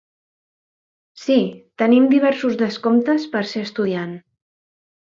Sí, 1.25 1.37
tenim 1.83 2.09
diversos 2.15 2.59
descomptes 2.65 3.31
per 3.37 3.47
ser 3.55 3.67
estudiant. 3.71 4.21